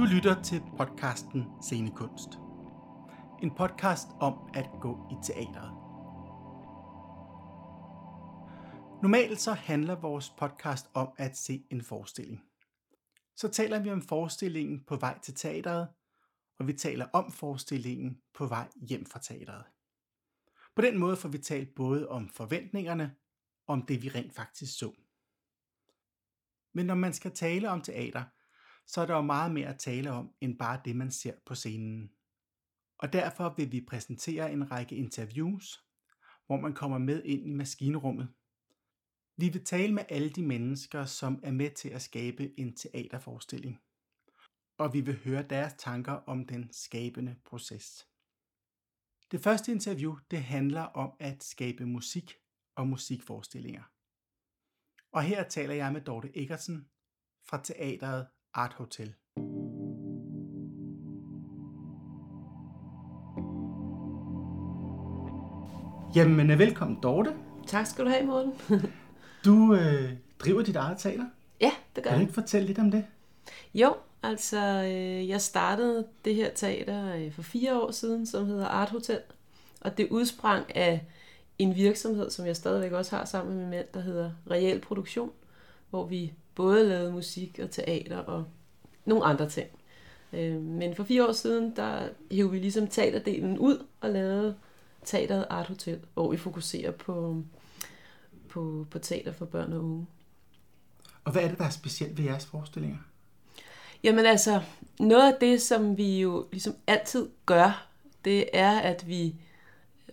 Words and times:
Du 0.00 0.04
lytter 0.04 0.42
til 0.42 0.62
podcasten 0.78 1.44
Scenekunst. 1.62 2.28
En 3.42 3.54
podcast 3.54 4.08
om 4.20 4.50
at 4.54 4.70
gå 4.80 5.08
i 5.10 5.14
teateret. 5.24 5.70
Normalt 9.02 9.40
så 9.40 9.52
handler 9.52 9.94
vores 9.94 10.30
podcast 10.38 10.90
om 10.94 11.08
at 11.18 11.36
se 11.36 11.66
en 11.70 11.82
forestilling. 11.82 12.40
Så 13.36 13.48
taler 13.48 13.80
vi 13.80 13.90
om 13.90 14.02
forestillingen 14.02 14.84
på 14.84 14.96
vej 14.96 15.18
til 15.22 15.34
teateret, 15.34 15.88
og 16.58 16.66
vi 16.66 16.72
taler 16.72 17.06
om 17.12 17.32
forestillingen 17.32 18.18
på 18.34 18.46
vej 18.46 18.68
hjem 18.88 19.06
fra 19.06 19.18
teateret. 19.18 19.64
På 20.76 20.82
den 20.82 20.98
måde 20.98 21.16
får 21.16 21.28
vi 21.28 21.38
talt 21.38 21.74
både 21.74 22.08
om 22.08 22.28
forventningerne 22.28 23.16
og 23.66 23.72
om 23.72 23.82
det, 23.82 24.02
vi 24.02 24.08
rent 24.08 24.34
faktisk 24.34 24.78
så. 24.78 24.92
Men 26.72 26.86
når 26.86 26.94
man 26.94 27.12
skal 27.12 27.30
tale 27.30 27.70
om 27.70 27.80
teater, 27.80 28.24
så 28.90 29.00
er 29.00 29.06
der 29.06 29.14
jo 29.14 29.22
meget 29.22 29.52
mere 29.52 29.68
at 29.68 29.78
tale 29.78 30.10
om, 30.10 30.34
end 30.40 30.58
bare 30.58 30.80
det, 30.84 30.96
man 30.96 31.10
ser 31.10 31.34
på 31.46 31.54
scenen. 31.54 32.12
Og 32.98 33.12
derfor 33.12 33.54
vil 33.56 33.72
vi 33.72 33.84
præsentere 33.88 34.52
en 34.52 34.70
række 34.70 34.96
interviews, 34.96 35.84
hvor 36.46 36.60
man 36.60 36.74
kommer 36.74 36.98
med 36.98 37.22
ind 37.24 37.46
i 37.46 37.52
maskinrummet. 37.52 38.28
Vi 39.36 39.48
vil 39.48 39.64
tale 39.64 39.94
med 39.94 40.04
alle 40.08 40.30
de 40.30 40.42
mennesker, 40.42 41.04
som 41.04 41.40
er 41.42 41.50
med 41.52 41.70
til 41.70 41.88
at 41.88 42.02
skabe 42.02 42.60
en 42.60 42.76
teaterforestilling. 42.76 43.80
Og 44.78 44.92
vi 44.94 45.00
vil 45.00 45.24
høre 45.24 45.42
deres 45.42 45.74
tanker 45.78 46.12
om 46.12 46.46
den 46.46 46.72
skabende 46.72 47.36
proces. 47.44 48.08
Det 49.30 49.40
første 49.40 49.72
interview, 49.72 50.16
det 50.30 50.42
handler 50.42 50.82
om 50.82 51.16
at 51.20 51.44
skabe 51.44 51.86
musik 51.86 52.34
og 52.74 52.86
musikforestillinger. 52.86 53.82
Og 55.12 55.22
her 55.22 55.48
taler 55.48 55.74
jeg 55.74 55.92
med 55.92 56.00
Dorte 56.00 56.38
Eggersen 56.38 56.88
fra 57.48 57.62
teateret 57.64 58.26
Art 58.54 58.74
Hotel. 58.74 59.14
Jamen, 66.14 66.58
velkommen 66.58 66.98
Dorte. 67.02 67.32
Tak 67.66 67.86
skal 67.86 68.04
du 68.04 68.10
have, 68.10 68.26
Morten. 68.26 68.52
Du 69.44 69.74
øh, 69.74 70.10
driver 70.38 70.62
dit 70.62 70.76
eget 70.76 70.98
teater. 70.98 71.24
ja, 71.60 71.70
det 71.96 72.04
gør 72.04 72.10
Kan 72.10 72.12
du 72.12 72.16
jeg. 72.16 72.20
ikke 72.22 72.32
fortælle 72.34 72.66
lidt 72.66 72.78
om 72.78 72.90
det? 72.90 73.04
Jo, 73.74 73.94
altså 74.22 74.82
øh, 74.82 75.28
jeg 75.28 75.40
startede 75.40 76.06
det 76.24 76.34
her 76.34 76.50
teater 76.54 77.14
øh, 77.16 77.32
for 77.32 77.42
fire 77.42 77.80
år 77.82 77.90
siden, 77.90 78.26
som 78.26 78.46
hedder 78.46 78.66
Art 78.66 78.90
Hotel. 78.90 79.20
Og 79.80 79.98
det 79.98 80.08
udsprang 80.10 80.76
af 80.76 81.04
en 81.58 81.74
virksomhed, 81.76 82.30
som 82.30 82.46
jeg 82.46 82.56
stadigvæk 82.56 82.92
også 82.92 83.16
har 83.16 83.24
sammen 83.24 83.54
med 83.54 83.62
min 83.62 83.70
mand, 83.70 83.86
der 83.94 84.00
hedder 84.00 84.30
Real 84.50 84.80
Produktion, 84.80 85.30
hvor 85.90 86.06
vi 86.06 86.32
både 86.60 86.88
lavede 86.88 87.12
musik 87.12 87.60
og 87.62 87.70
teater 87.70 88.18
og 88.18 88.44
nogle 89.04 89.24
andre 89.24 89.48
ting. 89.48 89.68
Øh, 90.32 90.60
men 90.60 90.94
for 90.94 91.04
fire 91.04 91.28
år 91.28 91.32
siden, 91.32 91.76
der 91.76 92.08
hævde 92.30 92.50
vi 92.50 92.58
ligesom 92.58 92.86
teaterdelen 92.86 93.58
ud 93.58 93.86
og 94.00 94.10
lavede 94.10 94.56
teateret 95.04 95.46
Art 95.50 95.66
Hotel, 95.66 96.00
hvor 96.14 96.30
vi 96.30 96.36
fokuserer 96.36 96.90
på, 96.90 97.42
på, 98.48 98.86
på 98.90 98.98
teater 98.98 99.32
for 99.32 99.44
børn 99.44 99.72
og 99.72 99.84
unge. 99.84 100.06
Og 101.24 101.32
hvad 101.32 101.42
er 101.42 101.48
det, 101.48 101.58
der 101.58 101.64
er 101.64 101.70
specielt 101.70 102.18
ved 102.18 102.24
jeres 102.24 102.46
forestillinger? 102.46 102.98
Jamen 104.04 104.26
altså, 104.26 104.62
noget 104.98 105.32
af 105.32 105.38
det, 105.40 105.62
som 105.62 105.96
vi 105.96 106.20
jo 106.20 106.46
ligesom 106.52 106.74
altid 106.86 107.28
gør, 107.46 107.86
det 108.24 108.44
er, 108.52 108.78
at 108.78 109.08
vi 109.08 109.34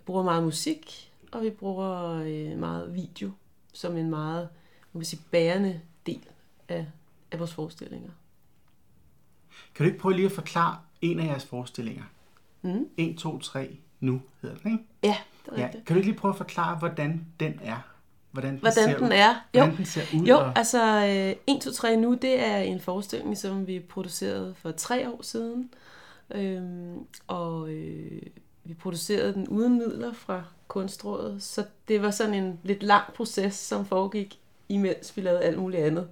bruger 0.05 0.23
meget 0.23 0.43
musik, 0.43 1.11
og 1.31 1.43
vi 1.43 1.49
bruger 1.49 2.13
øh, 2.13 2.59
meget 2.59 2.95
video, 2.95 3.31
som 3.73 3.97
en 3.97 4.09
meget 4.09 4.49
man 4.97 5.01
kan 5.01 5.05
sige, 5.05 5.21
bærende 5.31 5.81
del 6.05 6.27
af, 6.69 6.85
af 7.31 7.39
vores 7.39 7.53
forestillinger. 7.53 8.09
Kan 9.75 9.83
du 9.83 9.87
ikke 9.87 9.99
prøve 9.99 10.15
lige 10.15 10.25
at 10.25 10.31
forklare 10.31 10.77
en 11.01 11.19
af 11.19 11.25
jeres 11.25 11.45
forestillinger? 11.45 12.03
Mm. 12.61 12.87
1, 12.97 13.17
2, 13.17 13.39
3, 13.39 13.77
nu 13.99 14.21
hedder 14.41 14.57
den, 14.57 14.71
ikke? 14.71 14.83
Ja, 15.03 15.17
det 15.45 15.53
er 15.53 15.59
Ja. 15.59 15.65
rigtigt. 15.65 15.85
Kan 15.85 15.93
du 15.93 15.97
ikke 15.97 16.09
lige 16.09 16.19
prøve 16.19 16.31
at 16.31 16.37
forklare, 16.37 16.77
hvordan 16.77 17.25
den 17.39 17.59
er? 17.63 17.77
Hvordan 18.31 18.51
den, 18.51 18.59
Hvordan 18.59 18.73
ser 18.89 18.97
den 18.97 19.07
ud? 19.07 19.11
er? 19.13 19.29
Jo, 19.29 19.59
Hvordan 19.59 19.77
den 19.77 19.85
ser 19.85 20.01
ud? 20.15 20.25
Jo, 20.25 20.35
og... 20.37 20.57
altså 20.57 21.05
øh, 21.47 21.55
1, 21.55 21.61
2, 21.61 21.71
3 21.71 21.95
nu, 21.97 22.13
det 22.21 22.45
er 22.47 22.57
en 22.57 22.79
forestilling, 22.79 23.37
som 23.37 23.67
vi 23.67 23.79
producerede 23.79 24.55
for 24.57 24.71
tre 24.71 25.09
år 25.09 25.21
siden. 25.21 25.69
Øhm, 26.31 27.05
og 27.27 27.69
øh, 27.69 28.21
vi 28.63 28.73
producerede 28.73 29.33
den 29.33 29.47
uden 29.47 29.77
midler 29.77 30.13
fra 30.13 30.43
Kunstrådet, 30.67 31.43
så 31.43 31.65
det 31.87 32.01
var 32.01 32.11
sådan 32.11 32.33
en 32.33 32.59
lidt 32.63 32.83
lang 32.83 33.13
proces, 33.13 33.53
som 33.55 33.85
foregik, 33.85 34.39
imens 34.69 35.17
vi 35.17 35.21
lavede 35.21 35.41
alt 35.43 35.57
muligt 35.59 35.83
andet. 35.83 36.07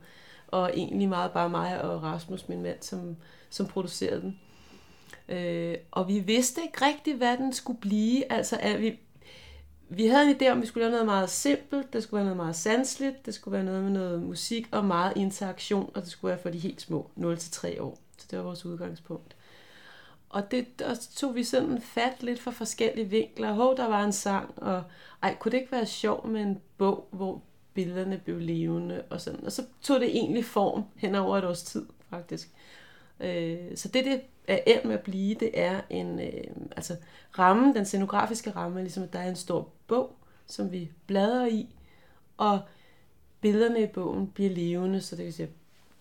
Og 0.55 0.71
egentlig 0.73 1.09
meget 1.09 1.31
bare 1.31 1.49
mig 1.49 1.81
og 1.81 2.03
Rasmus, 2.03 2.49
min 2.49 2.61
mand, 2.61 2.81
som, 2.81 3.15
som 3.49 3.67
producerede 3.67 4.21
den. 4.21 4.39
Øh, 5.29 5.77
og 5.91 6.07
vi 6.07 6.19
vidste 6.19 6.61
ikke 6.61 6.85
rigtigt, 6.85 7.17
hvad 7.17 7.37
den 7.37 7.53
skulle 7.53 7.79
blive. 7.79 8.31
Altså, 8.31 8.57
at 8.61 8.81
vi, 8.81 8.99
vi 9.89 10.07
havde 10.07 10.29
en 10.29 10.35
idé 10.35 10.49
om, 10.49 10.57
at 10.57 10.61
vi 10.61 10.67
skulle 10.67 10.83
lave 10.83 10.91
noget 10.91 11.05
meget 11.05 11.29
simpelt, 11.29 11.93
det 11.93 12.03
skulle 12.03 12.17
være 12.17 12.25
noget 12.25 12.37
meget 12.37 12.55
sansligt, 12.55 13.25
det 13.25 13.33
skulle 13.33 13.53
være 13.53 13.63
noget 13.63 13.83
med 13.83 13.91
noget 13.91 14.21
musik 14.21 14.67
og 14.71 14.85
meget 14.85 15.13
interaktion, 15.15 15.91
og 15.95 16.01
det 16.01 16.11
skulle 16.11 16.29
være 16.29 16.41
for 16.41 16.49
de 16.49 16.57
helt 16.57 16.81
små, 16.81 17.09
0-3 17.17 17.81
år. 17.81 17.97
Så 18.17 18.27
det 18.31 18.37
var 18.39 18.43
vores 18.43 18.65
udgangspunkt. 18.65 19.35
Og 20.29 20.51
det 20.51 20.81
og 20.81 20.95
så 20.95 21.15
tog 21.15 21.35
vi 21.35 21.43
sådan 21.43 21.81
fat 21.81 22.23
lidt 22.23 22.39
fra 22.39 22.51
forskellige 22.51 23.09
vinkler. 23.09 23.53
Hov, 23.53 23.77
der 23.77 23.87
var 23.87 24.03
en 24.03 24.11
sang, 24.13 24.53
og 24.57 24.83
ej, 25.23 25.35
kunne 25.39 25.51
det 25.51 25.57
ikke 25.57 25.71
være 25.71 25.85
sjovt 25.85 26.29
med 26.29 26.41
en 26.41 26.61
bog, 26.77 27.07
hvor 27.11 27.41
billederne 27.75 28.17
blev 28.17 28.39
levende 28.39 29.03
og 29.09 29.21
sådan. 29.21 29.45
Og 29.45 29.51
så 29.51 29.65
tog 29.81 29.99
det 29.99 30.09
egentlig 30.09 30.45
form 30.45 30.83
hen 30.95 31.15
over 31.15 31.37
et 31.37 31.45
års 31.45 31.63
tid, 31.63 31.85
faktisk. 32.09 32.49
Øh, 33.19 33.57
så 33.75 33.87
det, 33.87 34.05
det 34.05 34.21
er 34.47 34.59
endt 34.67 34.85
med 34.85 34.93
at 34.93 35.03
blive, 35.03 35.35
det 35.35 35.51
er 35.53 35.81
en, 35.89 36.19
øh, 36.19 36.43
altså 36.75 36.95
rammen, 37.39 37.75
den 37.75 37.85
scenografiske 37.85 38.51
ramme, 38.51 38.81
ligesom 38.81 39.03
at 39.03 39.13
der 39.13 39.19
er 39.19 39.29
en 39.29 39.35
stor 39.35 39.69
bog, 39.87 40.15
som 40.47 40.71
vi 40.71 40.91
bladrer 41.07 41.47
i, 41.47 41.75
og 42.37 42.59
billederne 43.41 43.83
i 43.83 43.87
bogen 43.87 44.27
bliver 44.27 44.49
levende, 44.49 45.01
så 45.01 45.15
det 45.15 45.25
kan 45.25 45.33
sige 45.33 45.49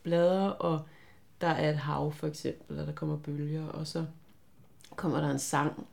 bladrer, 0.03 0.49
og 0.49 0.81
der 1.41 1.47
er 1.47 1.71
et 1.71 1.77
hav 1.77 2.13
for 2.13 2.27
eksempel, 2.27 2.81
og 2.81 2.87
der 2.87 2.93
kommer 2.93 3.17
bølger, 3.17 3.67
og 3.67 3.87
så 3.87 4.05
kommer 4.97 5.21
der 5.21 5.31
en 5.31 5.39
sang, 5.39 5.87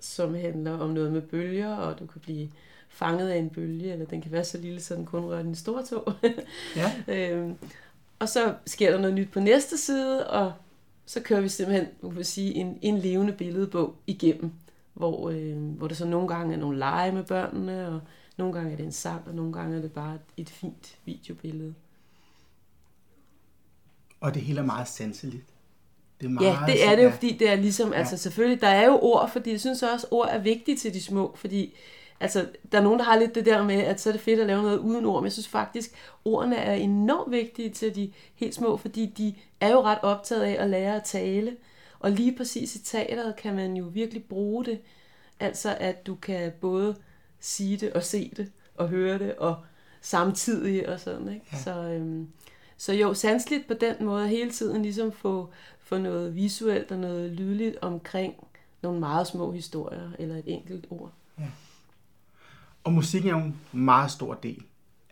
som 0.00 0.34
handler 0.34 0.78
om 0.78 0.90
noget 0.90 1.12
med 1.12 1.22
bølger, 1.22 1.76
og 1.76 1.98
du 1.98 2.06
kan 2.06 2.20
blive 2.20 2.50
fanget 2.88 3.28
af 3.28 3.38
en 3.38 3.50
bølge, 3.50 3.92
eller 3.92 4.06
den 4.06 4.22
kan 4.22 4.32
være 4.32 4.44
så 4.44 4.58
lille, 4.58 4.80
så 4.80 4.94
den 4.94 5.06
kun 5.06 5.24
rører 5.24 5.42
den 5.42 5.54
store 5.54 5.86
tog. 5.86 6.12
Ja. 6.76 6.92
Øhm, 7.14 7.54
og 8.18 8.28
så 8.28 8.54
sker 8.66 8.90
der 8.90 8.98
noget 8.98 9.14
nyt 9.14 9.30
på 9.30 9.40
næste 9.40 9.78
side, 9.78 10.30
og 10.30 10.52
så 11.06 11.20
kører 11.20 11.40
vi 11.40 11.48
simpelthen, 11.48 11.88
man 12.02 12.14
kan 12.14 12.24
sige, 12.24 12.54
en, 12.54 12.78
en 12.82 12.98
levende 12.98 13.32
billedbog 13.32 13.94
igennem, 14.06 14.52
hvor, 14.94 15.30
øh, 15.30 15.56
hvor 15.56 15.88
der 15.88 15.94
så 15.94 16.06
nogle 16.06 16.28
gange 16.28 16.54
er 16.54 16.58
nogle 16.58 16.78
lege 16.78 17.12
med 17.12 17.24
børnene, 17.24 17.88
og 17.88 18.00
nogle 18.36 18.54
gange 18.54 18.72
er 18.72 18.76
det 18.76 18.84
en 18.84 18.92
sang, 18.92 19.22
og 19.28 19.34
nogle 19.34 19.52
gange 19.52 19.76
er 19.76 19.80
det 19.80 19.92
bare 19.92 20.18
et, 20.36 20.50
fint 20.50 20.96
videobillede. 21.04 21.74
Og 24.20 24.34
det 24.34 24.42
hele 24.42 24.60
er 24.60 24.64
meget 24.64 24.88
sanseligt. 24.88 25.44
Det 26.20 26.26
er 26.26 26.42
Ja, 26.42 26.58
det 26.66 26.84
er 26.84 26.90
det 26.90 27.02
jo, 27.02 27.08
ja. 27.08 27.14
fordi 27.14 27.36
det 27.36 27.50
er 27.50 27.56
ligesom, 27.56 27.92
altså 27.92 28.16
selvfølgelig, 28.16 28.60
der 28.60 28.68
er 28.68 28.86
jo 28.86 28.98
ord, 29.02 29.30
fordi 29.30 29.50
jeg 29.50 29.60
synes 29.60 29.82
også, 29.82 30.06
ord 30.10 30.28
er 30.30 30.38
vigtige 30.38 30.76
til 30.76 30.94
de 30.94 31.02
små, 31.02 31.34
fordi 31.36 31.74
altså, 32.20 32.46
der 32.72 32.78
er 32.78 32.82
nogen, 32.82 32.98
der 32.98 33.04
har 33.04 33.18
lidt 33.18 33.34
det 33.34 33.46
der 33.46 33.64
med, 33.64 33.76
at 33.76 34.00
så 34.00 34.10
er 34.10 34.12
det 34.12 34.20
fedt 34.20 34.40
at 34.40 34.46
lave 34.46 34.62
noget 34.62 34.78
uden 34.78 35.04
ord, 35.04 35.20
men 35.20 35.24
jeg 35.24 35.32
synes 35.32 35.48
faktisk, 35.48 35.90
ordene 36.24 36.56
er 36.56 36.74
enormt 36.74 37.32
vigtige 37.32 37.70
til 37.70 37.94
de 37.94 38.12
helt 38.34 38.54
små, 38.54 38.76
fordi 38.76 39.06
de 39.06 39.34
er 39.60 39.70
jo 39.70 39.82
ret 39.82 39.98
optaget 40.02 40.42
af 40.42 40.62
at 40.62 40.70
lære 40.70 40.96
at 40.96 41.04
tale, 41.04 41.56
og 42.00 42.10
lige 42.10 42.36
præcis 42.36 42.74
i 42.74 42.84
teateret 42.84 43.36
kan 43.36 43.54
man 43.54 43.76
jo 43.76 43.84
virkelig 43.84 44.24
bruge 44.24 44.64
det, 44.64 44.80
altså 45.40 45.76
at 45.80 46.06
du 46.06 46.14
kan 46.14 46.52
både 46.60 46.96
sige 47.40 47.76
det 47.76 47.92
og 47.92 48.02
se 48.02 48.32
det, 48.36 48.52
og 48.74 48.88
høre 48.88 49.18
det, 49.18 49.34
og 49.34 49.56
samtidig 50.00 50.88
og 50.88 51.00
sådan, 51.00 51.28
ikke? 51.28 51.46
Ja. 51.52 51.58
Så, 51.58 51.70
øhm, 51.70 52.28
så 52.76 52.92
jo, 52.92 53.14
sansligt 53.14 53.68
på 53.68 53.74
den 53.74 53.94
måde 54.00 54.28
hele 54.28 54.50
tiden 54.50 54.82
ligesom 54.82 55.12
få, 55.12 55.48
få 55.80 55.98
noget 55.98 56.34
visuelt 56.36 56.92
og 56.92 56.98
noget 56.98 57.30
lydligt 57.30 57.76
omkring 57.80 58.34
nogle 58.82 59.00
meget 59.00 59.26
små 59.26 59.52
historier 59.52 60.10
eller 60.18 60.36
et 60.36 60.44
enkelt 60.46 60.86
ord. 60.90 61.12
Og 62.88 62.94
musikken 62.94 63.30
er 63.30 63.34
jo 63.34 63.44
en 63.44 63.60
meget 63.72 64.10
stor 64.10 64.34
del 64.34 64.62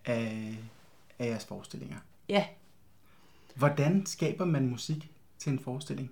af, 0.04 0.58
af 1.18 1.26
jeres 1.26 1.44
forestillinger. 1.44 1.96
Ja, 2.28 2.44
Hvordan 3.54 4.06
skaber 4.06 4.44
man 4.44 4.66
musik 4.66 5.10
til 5.38 5.52
en 5.52 5.58
forestilling? 5.58 6.10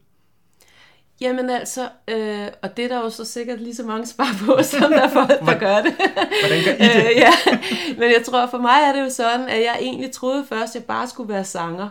jamen 1.20 1.50
altså, 1.50 1.88
øh, 2.08 2.48
og 2.62 2.76
det 2.76 2.84
er 2.84 2.88
der 2.88 2.98
jo 2.98 3.10
så 3.10 3.24
sikkert 3.24 3.60
lige 3.60 3.74
så 3.74 3.82
mange 3.82 4.06
svar 4.06 4.26
på, 4.46 4.62
som 4.72 4.80
der 4.80 5.02
er 5.02 5.08
folk, 5.08 5.40
der 5.40 5.58
gør 5.58 5.82
det. 5.82 5.94
Hvordan 6.40 6.64
gør 6.64 6.72
I 6.72 6.88
det? 6.88 7.10
øh, 7.10 7.16
ja. 7.16 7.32
Men 7.98 8.12
jeg 8.12 8.22
tror, 8.26 8.46
for 8.46 8.58
mig 8.58 8.80
er 8.82 8.92
det 8.92 9.00
jo 9.00 9.10
sådan, 9.10 9.48
at 9.48 9.60
jeg 9.60 9.78
egentlig 9.80 10.12
troede 10.12 10.46
først, 10.46 10.76
at 10.76 10.80
jeg 10.80 10.84
bare 10.84 11.08
skulle 11.08 11.32
være 11.32 11.44
sanger. 11.44 11.88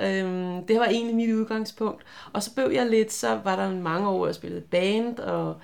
Øhm, 0.00 0.66
det 0.66 0.80
var 0.80 0.86
egentlig 0.86 1.16
mit 1.16 1.34
udgangspunkt. 1.34 2.04
Og 2.32 2.42
så 2.42 2.54
blev 2.54 2.70
jeg 2.70 2.86
lidt, 2.86 3.12
så 3.12 3.40
var 3.44 3.56
der 3.56 3.70
mange 3.70 4.08
år, 4.08 4.26
jeg 4.26 4.34
spillede 4.34 4.60
band, 4.60 5.18
og, 5.18 5.56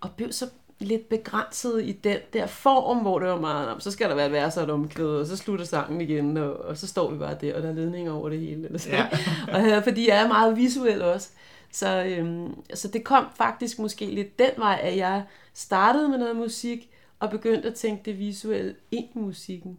og 0.00 0.10
blev 0.16 0.32
så 0.32 0.46
lidt 0.78 1.08
begrænset 1.08 1.84
i 1.84 1.92
den 1.92 2.18
der 2.32 2.46
form, 2.46 2.98
hvor 2.98 3.18
det 3.18 3.28
var 3.28 3.40
meget, 3.40 3.68
om, 3.68 3.80
så 3.80 3.90
skal 3.90 4.08
der 4.08 4.14
være 4.14 4.26
et 4.26 4.32
vers 4.32 4.56
og 4.56 4.64
et 4.64 4.70
omkvæd, 4.70 5.06
og 5.06 5.26
så 5.26 5.36
slutter 5.36 5.64
sangen 5.64 6.00
igen, 6.00 6.36
og, 6.36 6.56
og 6.56 6.76
så 6.76 6.86
står 6.86 7.10
vi 7.10 7.18
bare 7.18 7.36
der, 7.40 7.56
og 7.56 7.62
der 7.62 7.68
er 7.68 7.74
ledninger 7.74 8.12
over 8.12 8.28
det 8.28 8.40
hele. 8.40 8.64
Eller 8.64 8.78
så. 8.78 8.90
Ja. 8.90 9.06
og, 9.76 9.82
fordi 9.84 10.08
jeg 10.08 10.22
er 10.22 10.28
meget 10.28 10.56
visuel 10.56 11.02
også. 11.02 11.28
Så, 11.72 12.04
øhm, 12.04 12.54
så 12.74 12.88
det 12.88 13.04
kom 13.04 13.26
faktisk 13.36 13.78
måske 13.78 14.06
lidt 14.06 14.38
den 14.38 14.50
vej, 14.56 14.80
at 14.82 14.96
jeg 14.96 15.24
startede 15.54 16.08
med 16.08 16.18
noget 16.18 16.36
musik, 16.36 16.90
og 17.20 17.30
begyndte 17.30 17.68
at 17.68 17.74
tænke 17.74 18.02
det 18.04 18.18
visuelle 18.18 18.74
ind 18.90 19.08
i 19.14 19.18
musikken. 19.18 19.78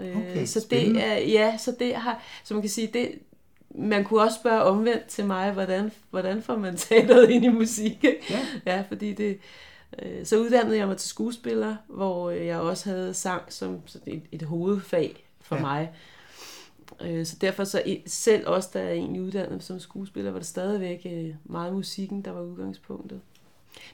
Øh, 0.00 0.16
okay, 0.16 0.46
så 0.46 0.66
det 0.70 1.04
er, 1.04 1.18
ja, 1.18 1.56
så 1.58 1.76
det 1.78 1.94
har, 1.94 2.22
så 2.44 2.54
man 2.54 2.62
kan 2.62 2.70
sige, 2.70 2.86
det, 2.86 3.18
man 3.70 4.04
kunne 4.04 4.22
også 4.22 4.38
spørge 4.40 4.62
omvendt 4.62 5.06
til 5.06 5.24
mig, 5.24 5.52
hvordan, 5.52 5.92
hvordan 6.10 6.42
får 6.42 6.56
man 6.56 6.76
teateret 6.88 7.30
ind 7.30 7.44
i 7.44 7.48
musik? 7.48 8.04
Ja. 8.04 8.40
ja, 8.66 8.84
fordi 8.88 9.12
det, 9.12 9.28
øh, 9.28 9.36
så 10.24 10.38
uddannede 10.38 10.76
jeg 10.76 10.86
mig 10.88 10.96
til 10.96 11.08
skuespiller, 11.08 11.76
hvor 11.86 12.30
jeg 12.30 12.58
også 12.58 12.90
havde 12.90 13.14
sang 13.14 13.52
som 13.52 13.80
et, 14.06 14.22
et 14.32 14.42
hovedfag 14.42 15.24
for 15.40 15.56
ja. 15.56 15.62
mig. 15.62 15.92
Øh, 17.00 17.26
så 17.26 17.36
derfor 17.40 17.64
så 17.64 17.96
selv 18.06 18.48
også, 18.48 18.70
da 18.74 18.84
jeg 18.84 18.92
egentlig 18.92 19.22
uddannede 19.22 19.60
som 19.60 19.80
skuespiller, 19.80 20.30
var 20.30 20.38
det 20.38 20.46
stadigvæk 20.46 21.06
øh, 21.06 21.34
meget 21.44 21.72
musikken, 21.72 22.22
der 22.22 22.30
var 22.30 22.40
udgangspunktet. 22.40 23.20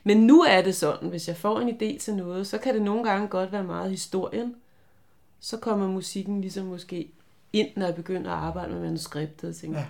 Men 0.04 0.26
nu 0.26 0.42
er 0.42 0.62
det 0.62 0.74
sådan, 0.74 1.08
hvis 1.08 1.28
jeg 1.28 1.36
får 1.36 1.60
en 1.60 1.68
idé 1.68 1.98
til 1.98 2.16
noget, 2.16 2.46
så 2.46 2.58
kan 2.58 2.74
det 2.74 2.82
nogle 2.82 3.10
gange 3.10 3.28
godt 3.28 3.52
være 3.52 3.64
meget 3.64 3.90
historien. 3.90 4.54
Så 5.40 5.56
kommer 5.56 5.88
musikken 5.88 6.40
ligesom 6.40 6.66
måske 6.66 7.10
ind, 7.52 7.68
når 7.76 7.86
jeg 7.86 7.94
begynder 7.94 8.30
at 8.30 8.38
arbejde 8.38 8.72
med 8.72 8.80
manuskriptet. 8.80 9.50
Og 9.50 9.56
tænker, 9.56 9.84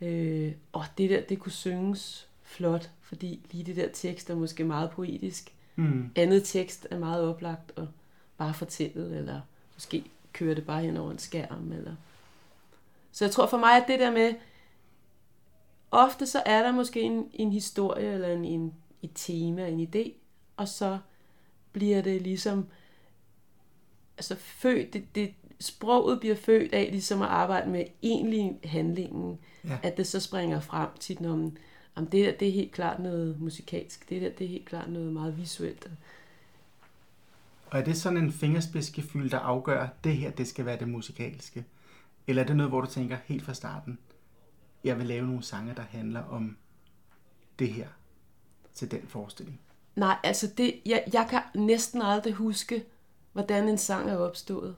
ja. 0.00 0.06
øh, 0.06 0.52
åh, 0.74 0.84
det 0.98 1.10
der, 1.10 1.20
det 1.20 1.38
kunne 1.38 1.52
synges 1.52 2.28
flot, 2.50 2.90
fordi 3.02 3.40
lige 3.50 3.64
det 3.64 3.76
der 3.76 3.88
tekst 3.92 4.30
er 4.30 4.34
måske 4.34 4.64
meget 4.64 4.90
poetisk. 4.90 5.52
Mm. 5.76 6.10
Andet 6.16 6.44
tekst 6.44 6.86
er 6.90 6.98
meget 6.98 7.28
oplagt 7.28 7.72
og 7.76 7.88
bare 8.36 8.54
fortællet, 8.54 9.16
eller 9.16 9.40
måske 9.74 10.04
kører 10.32 10.54
det 10.54 10.66
bare 10.66 10.82
hen 10.82 10.96
over 10.96 11.10
en 11.10 11.18
skærm. 11.18 11.72
Eller... 11.72 11.94
Så 13.12 13.24
jeg 13.24 13.32
tror 13.32 13.46
for 13.46 13.58
mig, 13.58 13.76
at 13.76 13.84
det 13.88 14.00
der 14.00 14.12
med, 14.12 14.34
ofte 15.90 16.26
så 16.26 16.42
er 16.46 16.62
der 16.62 16.72
måske 16.72 17.00
en, 17.00 17.30
en 17.32 17.52
historie, 17.52 18.12
eller 18.12 18.28
en, 18.28 18.44
en, 18.44 18.74
et 19.02 19.10
tema, 19.14 19.68
en 19.68 19.88
idé, 19.94 20.12
og 20.56 20.68
så 20.68 20.98
bliver 21.72 22.02
det 22.02 22.22
ligesom, 22.22 22.66
altså 24.16 24.34
født, 24.34 24.92
det, 24.92 25.14
det, 25.14 25.34
sproget 25.60 26.20
bliver 26.20 26.34
født 26.36 26.72
af 26.72 26.88
ligesom 26.90 27.22
at 27.22 27.28
arbejde 27.28 27.70
med 27.70 27.84
egentlig 28.02 28.58
handlingen, 28.64 29.38
ja. 29.64 29.78
at 29.82 29.96
det 29.96 30.06
så 30.06 30.20
springer 30.20 30.60
frem 30.60 30.88
tit, 31.00 31.20
når 31.20 31.36
man, 31.36 31.56
om 32.00 32.06
det 32.06 32.26
der, 32.26 32.32
det 32.38 32.48
er 32.48 32.52
helt 32.52 32.72
klart 32.72 33.00
noget 33.00 33.40
musikalsk, 33.40 34.08
det 34.08 34.22
der, 34.22 34.30
det 34.30 34.44
er 34.44 34.48
helt 34.48 34.68
klart 34.68 34.90
noget 34.90 35.12
meget 35.12 35.38
visuelt. 35.38 35.90
Og 37.66 37.78
er 37.78 37.84
det 37.84 37.96
sådan 37.96 38.18
en 38.18 38.32
fingerspidsgefyld, 38.32 39.30
der 39.30 39.38
afgør, 39.38 39.88
det 40.04 40.16
her, 40.16 40.30
det 40.30 40.48
skal 40.48 40.66
være 40.66 40.78
det 40.78 40.88
musikalske? 40.88 41.64
Eller 42.26 42.42
er 42.42 42.46
det 42.46 42.56
noget, 42.56 42.70
hvor 42.70 42.80
du 42.80 42.86
tænker 42.86 43.16
helt 43.24 43.44
fra 43.44 43.54
starten, 43.54 43.98
jeg 44.84 44.98
vil 44.98 45.06
lave 45.06 45.26
nogle 45.26 45.42
sange, 45.42 45.74
der 45.74 45.82
handler 45.82 46.22
om 46.22 46.56
det 47.58 47.68
her 47.68 47.88
til 48.74 48.90
den 48.90 49.02
forestilling? 49.06 49.60
Nej, 49.96 50.16
altså 50.24 50.50
det, 50.58 50.74
jeg, 50.86 51.04
jeg 51.12 51.26
kan 51.30 51.42
næsten 51.54 52.02
aldrig 52.02 52.32
huske, 52.32 52.84
hvordan 53.32 53.68
en 53.68 53.78
sang 53.78 54.10
er 54.10 54.16
opstået. 54.16 54.76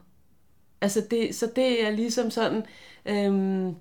Altså 0.81 1.07
det, 1.11 1.35
så 1.35 1.51
det 1.55 1.85
er 1.85 1.91
ligesom 1.91 2.31
sådan, 2.31 2.65
øhm, 3.05 3.75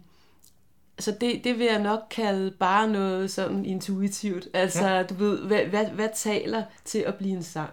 så 0.99 1.13
det, 1.21 1.45
det 1.45 1.59
vil 1.59 1.67
jeg 1.67 1.83
nok 1.83 2.01
kalde 2.11 2.51
bare 2.51 2.89
noget 2.89 3.31
sådan 3.31 3.65
intuitivt. 3.65 4.49
Altså 4.55 4.89
ja. 4.89 5.03
du 5.03 5.15
ved, 5.15 5.39
hvad, 5.39 5.65
hvad, 5.65 5.87
hvad 5.87 6.09
taler 6.15 6.65
til 6.85 6.99
at 6.99 7.15
blive 7.15 7.33
en 7.33 7.43
sang 7.43 7.73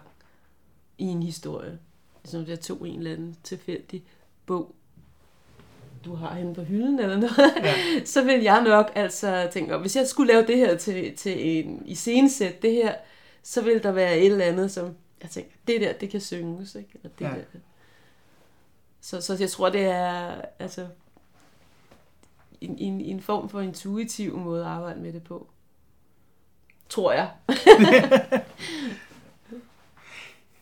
i 0.98 1.04
en 1.04 1.22
historie? 1.22 1.78
Ligesom 2.24 2.46
jeg 2.46 2.60
tog 2.60 2.88
en 2.88 2.98
eller 2.98 3.12
anden 3.12 3.36
tilfældig 3.42 4.04
bog, 4.46 4.74
du 6.04 6.14
har 6.14 6.34
henne 6.34 6.54
på 6.54 6.62
hylden 6.62 6.98
eller 6.98 7.16
noget, 7.16 7.54
ja. 7.56 7.74
så 8.04 8.24
vil 8.24 8.42
jeg 8.42 8.62
nok 8.62 8.92
altså 8.94 9.48
tænke, 9.52 9.76
hvis 9.76 9.96
jeg 9.96 10.06
skulle 10.06 10.32
lave 10.32 10.46
det 10.46 10.56
her 10.56 10.76
til, 10.76 11.16
til 11.16 11.58
en 11.58 11.82
iscenesæt, 11.86 12.62
det 12.62 12.72
her, 12.72 12.94
så 13.42 13.62
vil 13.62 13.82
der 13.82 13.92
være 13.92 14.18
et 14.18 14.32
eller 14.32 14.44
andet, 14.44 14.70
som 14.70 14.96
jeg 15.22 15.30
tænker, 15.30 15.50
det 15.66 15.80
der, 15.80 15.92
det 15.92 16.10
kan 16.10 16.20
synges, 16.20 16.74
ikke? 16.74 16.90
Eller 16.94 17.10
det 17.18 17.24
ja. 17.24 17.30
der. 17.30 17.60
Så, 19.00 19.20
så 19.20 19.36
jeg 19.40 19.50
tror, 19.50 19.68
det 19.68 19.84
er 19.84 20.40
altså 20.58 20.86
en, 22.60 22.78
en, 22.78 23.00
en 23.00 23.20
form 23.20 23.48
for 23.48 23.60
intuitiv 23.60 24.36
måde 24.36 24.64
at 24.64 24.70
arbejde 24.70 25.00
med 25.00 25.12
det 25.12 25.22
på. 25.22 25.50
Tror 26.88 27.12
jeg. 27.12 27.30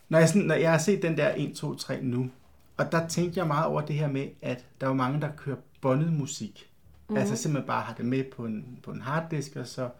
når, 0.08 0.18
jeg 0.18 0.28
sådan, 0.28 0.42
når 0.42 0.54
jeg 0.54 0.70
har 0.70 0.78
set 0.78 1.02
den 1.02 1.16
der 1.16 1.34
1, 1.36 1.56
2, 1.56 1.74
3 1.74 2.02
nu, 2.02 2.30
og 2.76 2.92
der 2.92 3.08
tænkte 3.08 3.38
jeg 3.38 3.46
meget 3.46 3.66
over 3.66 3.80
det 3.80 3.96
her 3.96 4.08
med, 4.08 4.28
at 4.42 4.64
der 4.80 4.88
er 4.88 4.92
mange, 4.92 5.20
der 5.20 5.30
kører 5.36 5.56
bondet 5.80 6.12
musik. 6.12 6.70
Mm. 7.08 7.16
Altså 7.16 7.36
simpelthen 7.36 7.66
bare 7.66 7.82
har 7.82 7.94
det 7.94 8.04
med 8.04 8.24
på 8.24 8.44
en, 8.44 8.78
på 8.82 8.90
en 8.90 9.00
harddisk, 9.00 9.56
og 9.56 9.66
så 9.66 9.90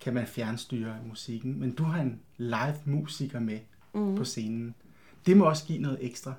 kan 0.00 0.14
man 0.14 0.26
fjernstyre 0.26 0.96
musikken. 1.08 1.60
Men 1.60 1.72
du 1.72 1.82
har 1.82 2.00
en 2.00 2.20
live 2.36 2.78
musiker 2.84 3.40
med 3.40 3.58
mm. 3.94 4.16
på 4.16 4.24
scenen. 4.24 4.74
Det 5.26 5.36
må 5.36 5.44
også 5.44 5.64
give 5.66 5.78
noget 5.78 5.98
ekstra. 6.00 6.34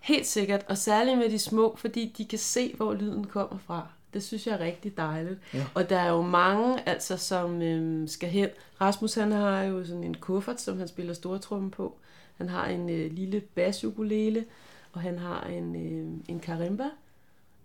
Helt 0.00 0.26
sikkert, 0.26 0.64
og 0.68 0.78
særligt 0.78 1.18
med 1.18 1.30
de 1.30 1.38
små, 1.38 1.76
fordi 1.76 2.14
de 2.18 2.24
kan 2.24 2.38
se, 2.38 2.74
hvor 2.76 2.94
lyden 2.94 3.26
kommer 3.26 3.58
fra. 3.58 3.88
Det 4.14 4.22
synes 4.22 4.46
jeg 4.46 4.54
er 4.54 4.60
rigtig 4.60 4.96
dejligt. 4.96 5.38
Ja. 5.54 5.66
Og 5.74 5.90
der 5.90 5.98
er 5.98 6.10
jo 6.10 6.22
mange, 6.22 6.88
altså, 6.88 7.16
som 7.16 7.62
øhm, 7.62 8.08
skal 8.08 8.28
hen. 8.28 8.48
Rasmus 8.80 9.14
han 9.14 9.32
har 9.32 9.62
jo 9.62 9.84
sådan 9.84 10.04
en 10.04 10.14
kuffert, 10.14 10.60
som 10.60 10.78
han 10.78 10.88
spiller 10.88 11.14
stortrumme 11.14 11.70
på. 11.70 11.96
Han 12.36 12.48
har 12.48 12.66
en 12.66 12.90
øh, 12.90 13.12
lille 13.12 13.40
basukulele, 13.40 14.44
og 14.92 15.00
han 15.00 15.18
har 15.18 15.42
en, 15.44 15.76
øh, 15.76 16.20
en 16.28 16.40
karimba, 16.40 16.84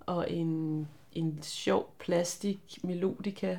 og 0.06 0.32
en, 0.32 0.88
en 1.14 1.40
sjov 1.42 1.94
plastik 2.00 2.80
melodika, 2.84 3.58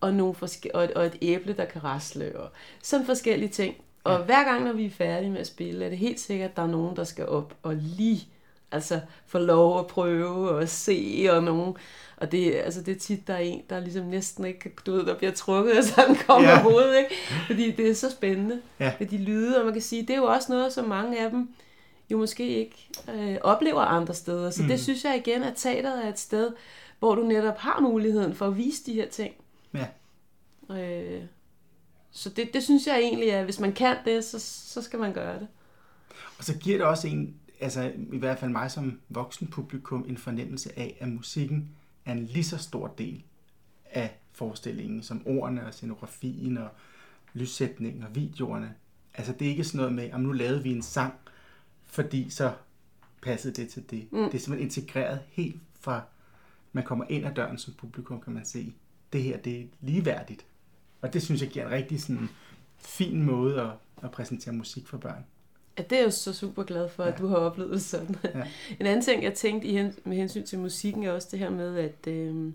og, 0.00 0.14
nogle 0.14 0.34
forske- 0.34 0.74
og, 0.74 0.84
et, 0.84 0.90
og 0.90 1.06
et 1.06 1.18
æble, 1.22 1.52
der 1.52 1.64
kan 1.64 1.84
rasle, 1.84 2.38
og 2.38 2.50
sådan 2.82 3.06
forskellige 3.06 3.48
ting. 3.48 3.74
Og 4.04 4.18
ja. 4.18 4.24
hver 4.24 4.44
gang, 4.44 4.64
når 4.64 4.72
vi 4.72 4.86
er 4.86 4.90
færdige 4.90 5.30
med 5.30 5.40
at 5.40 5.46
spille, 5.46 5.84
er 5.84 5.88
det 5.88 5.98
helt 5.98 6.20
sikkert, 6.20 6.50
at 6.50 6.56
der 6.56 6.62
er 6.62 6.66
nogen, 6.66 6.96
der 6.96 7.04
skal 7.04 7.28
op 7.28 7.56
og 7.62 7.74
lige 7.76 8.28
altså 8.72 9.00
få 9.26 9.38
lov 9.38 9.78
at 9.78 9.86
prøve 9.86 10.50
og 10.50 10.68
se, 10.68 11.28
og 11.30 11.42
nogen, 11.42 11.76
og 12.16 12.32
det, 12.32 12.54
altså 12.54 12.82
det 12.82 12.96
er 12.96 12.98
tit, 12.98 13.26
der 13.26 13.34
er 13.34 13.38
en, 13.38 13.62
der 13.70 13.80
ligesom 13.80 14.04
næsten 14.06 14.44
ikke, 14.44 14.72
du 14.86 14.92
ved, 14.92 15.06
der 15.06 15.18
bliver 15.18 15.32
trukket, 15.32 15.78
og 15.78 15.84
sådan 15.84 16.16
kommer 16.26 16.48
ja. 16.48 16.62
hovedet, 16.62 16.98
ikke? 16.98 17.14
Fordi 17.46 17.70
det 17.70 17.90
er 17.90 17.94
så 17.94 18.10
spændende 18.10 18.60
ja. 18.80 18.92
med 18.98 19.06
de 19.06 19.18
lyde, 19.18 19.58
og 19.58 19.64
man 19.64 19.72
kan 19.72 19.82
sige, 19.82 20.02
det 20.02 20.10
er 20.10 20.18
jo 20.18 20.24
også 20.24 20.52
noget, 20.52 20.72
som 20.72 20.88
mange 20.88 21.24
af 21.24 21.30
dem 21.30 21.48
jo 22.10 22.18
måske 22.18 22.48
ikke 22.48 22.88
øh, 23.14 23.36
oplever 23.40 23.80
andre 23.80 24.14
steder. 24.14 24.50
Så 24.50 24.62
mm. 24.62 24.68
det 24.68 24.80
synes 24.80 25.04
jeg 25.04 25.16
igen, 25.16 25.42
at 25.42 25.52
teateret 25.56 26.04
er 26.04 26.08
et 26.08 26.18
sted, 26.18 26.52
hvor 26.98 27.14
du 27.14 27.22
netop 27.22 27.58
har 27.58 27.80
muligheden 27.80 28.34
for 28.34 28.46
at 28.46 28.56
vise 28.56 28.86
de 28.86 28.92
her 28.92 29.08
ting. 29.08 29.34
Ja. 29.74 29.86
Øh, 30.80 31.22
så 32.10 32.28
det, 32.28 32.54
det 32.54 32.62
synes 32.62 32.86
jeg 32.86 32.98
egentlig, 32.98 33.32
at 33.32 33.44
hvis 33.44 33.60
man 33.60 33.72
kan 33.72 33.96
det, 34.04 34.24
så, 34.24 34.38
så 34.72 34.82
skal 34.82 34.98
man 34.98 35.12
gøre 35.12 35.38
det. 35.38 35.48
Og 36.38 36.44
så 36.44 36.58
giver 36.58 36.78
det 36.78 36.86
også 36.86 37.08
en, 37.08 37.34
altså 37.60 37.92
i 38.12 38.18
hvert 38.18 38.38
fald 38.38 38.50
mig 38.50 38.70
som 38.70 39.00
voksen 39.08 39.46
publikum, 39.46 40.04
en 40.08 40.16
fornemmelse 40.16 40.78
af, 40.78 40.96
at 41.00 41.08
musikken 41.08 41.68
er 42.04 42.12
en 42.12 42.26
lige 42.26 42.44
så 42.44 42.58
stor 42.58 42.94
del 42.98 43.22
af 43.90 44.18
forestillingen, 44.32 45.02
som 45.02 45.22
ordene 45.26 45.66
og 45.66 45.74
scenografien 45.74 46.58
og 46.58 46.68
lyssætningen 47.34 48.02
og 48.02 48.14
videoerne. 48.14 48.74
Altså 49.14 49.32
det 49.32 49.46
er 49.46 49.50
ikke 49.50 49.64
sådan 49.64 49.78
noget 49.78 49.92
med, 49.92 50.12
om 50.12 50.20
nu 50.20 50.32
lavede 50.32 50.62
vi 50.62 50.72
en 50.72 50.82
sang, 50.82 51.14
fordi 51.84 52.30
så 52.30 52.52
passede 53.22 53.54
det 53.54 53.68
til 53.68 53.90
det. 53.90 54.12
Mm. 54.12 54.18
Det 54.18 54.34
er 54.34 54.38
simpelthen 54.38 54.60
integreret 54.60 55.20
helt 55.28 55.60
fra, 55.80 56.02
man 56.72 56.84
kommer 56.84 57.04
ind 57.08 57.26
ad 57.26 57.34
døren 57.34 57.58
som 57.58 57.74
publikum, 57.74 58.20
kan 58.20 58.32
man 58.32 58.44
se, 58.44 58.72
det 59.12 59.22
her 59.22 59.36
det 59.36 59.60
er 59.60 59.64
ligeværdigt. 59.80 60.46
Og 61.02 61.12
det 61.12 61.22
synes 61.22 61.42
jeg 61.42 61.50
giver 61.50 61.66
en 61.66 61.72
rigtig 61.72 62.02
sådan, 62.02 62.28
fin 62.78 63.22
måde 63.22 63.60
at, 63.60 63.70
at 64.02 64.10
præsentere 64.10 64.54
musik 64.54 64.88
for 64.88 64.98
børn. 64.98 65.24
Ja, 65.78 65.82
det 65.82 65.98
er 65.98 66.02
jeg 66.02 66.12
så 66.12 66.32
super 66.32 66.62
glad 66.62 66.88
for, 66.88 67.02
ja. 67.02 67.12
at 67.12 67.18
du 67.18 67.26
har 67.26 67.36
oplevet 67.36 67.72
det 67.72 67.82
sådan. 67.82 68.16
Ja. 68.24 68.42
En 68.80 68.86
anden 68.86 69.04
ting, 69.04 69.22
jeg 69.22 69.34
tænkte 69.34 69.68
i 69.68 69.72
hen, 69.72 69.94
med 70.04 70.16
hensyn 70.16 70.46
til 70.46 70.58
musikken, 70.58 71.04
er 71.04 71.12
også 71.12 71.28
det 71.30 71.38
her 71.38 71.50
med, 71.50 71.78
at 71.78 72.06
øh, 72.06 72.52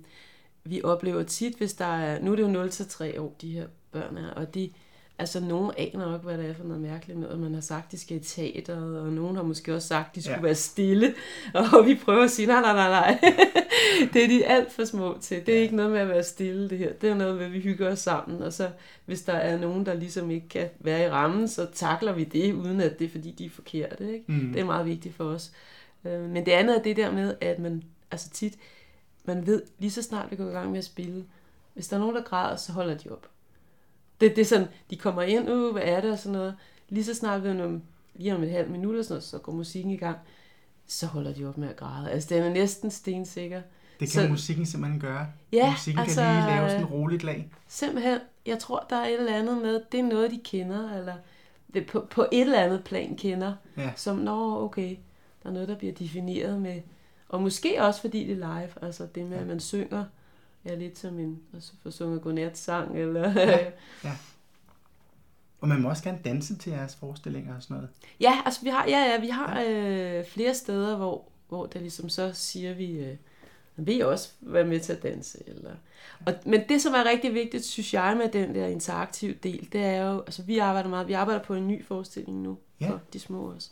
vi 0.64 0.84
oplever 0.84 1.24
tit, 1.24 1.58
hvis 1.58 1.74
der 1.74 1.86
er, 1.86 2.22
nu 2.22 2.32
er 2.32 2.36
det 2.36 2.44
jo 2.44 2.66
0-3 2.66 3.20
år, 3.20 3.36
de 3.42 3.52
her 3.52 3.68
børn 3.92 4.18
er, 4.18 4.30
og 4.30 4.54
de, 4.54 4.72
Altså, 5.18 5.40
nogen 5.40 5.72
aner 5.78 6.12
nok, 6.12 6.24
hvad 6.24 6.38
det 6.38 6.50
er 6.50 6.54
for 6.54 6.64
noget 6.64 6.82
mærkeligt 6.82 7.20
noget. 7.20 7.40
Man 7.40 7.54
har 7.54 7.62
sagt, 7.62 7.92
de 7.92 8.00
skal 8.00 8.18
i 8.18 8.20
teateret, 8.20 9.00
og 9.00 9.12
nogen 9.12 9.36
har 9.36 9.44
måske 9.44 9.76
også 9.76 9.88
sagt, 9.88 10.16
de 10.16 10.22
skulle 10.22 10.36
ja. 10.36 10.42
være 10.42 10.56
stille. 10.56 11.14
Og 11.74 11.86
vi 11.86 11.96
prøver 11.96 12.24
at 12.24 12.32
sige, 12.32 12.46
nej, 12.46 12.62
nej, 12.62 12.74
nej, 12.74 12.90
nej. 12.90 13.34
det 14.14 14.24
er 14.24 14.28
de 14.28 14.46
alt 14.46 14.72
for 14.72 14.86
små 14.86 15.18
til. 15.22 15.46
Det 15.46 15.54
er 15.54 15.58
ja. 15.58 15.64
ikke 15.64 15.76
noget 15.76 15.92
med 15.92 16.00
at 16.00 16.08
være 16.08 16.24
stille, 16.24 16.70
det 16.70 16.78
her. 16.78 16.94
Det 16.94 17.10
er 17.10 17.16
noget 17.16 17.36
med, 17.36 17.46
at 17.46 17.54
vi 17.54 17.60
hygger 17.60 17.92
os 17.92 18.00
sammen. 18.00 18.42
Og 18.42 18.54
så, 18.54 18.70
hvis 19.06 19.22
der 19.22 19.34
er 19.34 19.60
nogen, 19.60 19.86
der 19.86 19.94
ligesom 19.94 20.32
ikke 20.32 20.50
kan 20.50 20.70
være 20.80 21.06
i 21.06 21.10
rammen, 21.10 21.48
så 21.48 21.68
takler 21.74 22.14
vi 22.14 22.24
det, 22.24 22.54
uden 22.54 22.82
at 22.82 23.00
det 23.00 23.06
er, 23.06 23.10
fordi 23.10 23.32
de 23.32 23.46
er 23.46 23.50
forkerte. 23.50 24.14
Ikke? 24.14 24.26
Mm. 24.28 24.54
Det 24.54 24.60
er 24.60 24.66
meget 24.66 24.86
vigtigt 24.86 25.16
for 25.16 25.24
os. 25.24 25.52
Øh, 26.06 26.22
men 26.22 26.46
det 26.46 26.52
andet 26.52 26.78
er 26.78 26.82
det 26.84 26.98
der 26.98 27.12
med, 27.12 27.36
at 27.42 27.60
man 27.60 27.84
altså 28.12 28.30
tit, 28.30 28.54
man 29.26 29.48
ved 29.48 29.62
lige 29.80 29.92
så 29.92 30.02
snart 30.02 30.32
vi 30.32 30.36
går 30.36 30.50
i 30.50 30.52
gang 30.52 30.72
med 30.72 30.78
at 30.78 30.86
spille, 30.86 31.26
hvis 31.74 31.88
der 31.88 31.96
er 31.96 32.00
nogen, 32.00 32.16
der 32.16 32.22
græder, 32.22 32.56
så 32.56 32.72
holder 32.72 32.98
de 32.98 33.10
op. 33.10 33.30
Det, 34.22 34.36
det 34.36 34.42
er 34.42 34.46
sådan, 34.46 34.68
de 34.90 34.96
kommer 34.98 35.22
ind, 35.22 35.50
uh, 35.50 35.72
hvad 35.72 35.82
er 35.86 36.02
det 36.02 36.12
og 36.12 36.20
sådan 36.20 36.32
noget. 36.38 36.56
Lige 36.90 37.04
så 37.04 37.14
snart 37.14 37.44
vi 37.44 37.50
om, 37.62 37.82
lige 38.16 38.36
om 38.36 38.44
et 38.44 38.50
halvt 38.52 38.72
minut 38.72 38.96
og 38.96 39.04
sådan 39.04 39.14
noget, 39.14 39.24
så 39.24 39.38
går 39.38 39.52
musikken 39.52 39.92
i 39.92 39.98
gang. 39.98 40.18
Så 40.88 41.06
holder 41.08 41.34
de 41.34 41.46
op 41.46 41.58
med 41.58 41.70
at 41.70 41.76
græde. 41.76 42.12
Altså, 42.12 42.36
den 42.36 42.44
er 42.44 42.50
næsten 42.50 42.92
stensikker. 42.92 43.62
Det 44.00 44.12
kan 44.12 44.24
Så- 44.24 44.28
musikken 44.30 44.66
simpelthen 44.66 45.00
gøre. 45.02 45.28
Ja, 45.54 45.72
musikken 45.72 46.00
altså, 46.02 46.22
kan 46.22 46.36
lige 46.36 46.46
lave 46.56 46.70
sådan 46.70 46.84
et 46.86 46.92
roligt 46.92 47.24
lag. 47.24 47.50
Simpelthen, 47.68 48.20
jeg 48.46 48.60
tror, 48.60 48.86
der 48.90 48.96
er 48.96 49.06
et 49.06 49.20
eller 49.20 49.36
andet 49.36 49.58
med, 49.62 49.82
det 49.92 50.00
er 50.00 50.04
noget, 50.04 50.32
de 50.32 50.40
kender, 50.44 50.98
eller 50.98 51.14
det 51.74 51.88
på, 51.88 52.08
på 52.12 52.26
et 52.32 52.42
eller 52.42 52.60
andet 52.60 52.84
plan 52.84 53.16
kender, 53.18 53.54
Ja. 53.78 53.92
som, 53.96 54.18
nå, 54.18 54.64
okay, 54.64 54.96
der 55.44 55.50
er 55.50 55.54
noget, 55.54 55.68
der 55.68 55.76
bliver 55.78 55.94
defineret 55.94 56.62
med, 56.62 56.82
og 57.30 57.42
måske 57.42 57.84
også 57.84 58.02
fordi 58.02 58.20
det 58.28 58.32
er 58.32 58.36
live, 58.60 58.70
altså 58.82 59.08
det 59.16 59.26
med, 59.26 59.38
at 59.38 59.48
man 59.48 59.60
synger, 59.60 60.04
er 60.66 60.76
lidt 60.76 60.98
som 61.00 61.20
en, 61.20 61.40
altså 61.54 61.74
for 61.84 61.90
sunget 61.90 62.22
godnat-sang, 62.22 62.98
eller, 63.00 63.30
Ja. 64.04 64.12
Og 65.62 65.68
man 65.68 65.82
må 65.82 65.90
også 65.90 66.04
gerne 66.04 66.20
danse 66.26 66.56
til 66.58 66.72
jeres 66.72 66.96
forestillinger 66.96 67.56
og 67.56 67.64
sådan 67.64 67.76
noget. 67.76 67.90
Ja, 68.20 68.42
altså 68.46 68.62
vi 68.64 68.70
har, 68.70 68.86
ja, 68.88 69.00
ja, 69.00 69.20
vi 69.20 69.28
har 69.30 69.64
øh, 69.68 70.26
flere 70.26 70.54
steder, 70.56 70.98
hvor, 70.98 71.26
hvor 71.50 71.66
der 71.66 71.80
ligesom 71.80 72.10
så 72.10 72.32
siger 72.34 72.74
vi, 72.74 72.92
øh, 72.92 73.16
vil 73.76 74.06
også 74.06 74.30
være 74.42 74.64
med 74.66 74.80
til 74.80 74.94
at 74.94 75.04
danse. 75.04 75.44
Eller, 75.48 75.72
og, 76.26 76.34
men 76.46 76.62
det, 76.70 76.82
som 76.82 76.94
er 76.94 77.06
rigtig 77.06 77.34
vigtigt, 77.34 77.66
synes 77.66 77.94
jeg, 77.94 78.18
med 78.18 78.30
den 78.30 78.56
der 78.56 78.68
interaktive 78.68 79.34
del, 79.34 79.70
det 79.72 79.82
er 79.86 80.12
jo, 80.12 80.20
altså 80.20 80.44
vi 80.44 80.58
arbejder 80.58 80.90
meget, 80.90 81.08
vi 81.08 81.14
arbejder 81.14 81.44
på 81.44 81.54
en 81.56 81.68
ny 81.68 81.86
forestilling 81.86 82.42
nu, 82.42 82.58
Ja. 82.82 82.90
for 82.90 83.02
de 83.14 83.20
små 83.20 83.52
også, 83.54 83.70